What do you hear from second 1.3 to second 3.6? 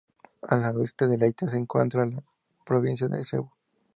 se encuentra la provincia de Cebú.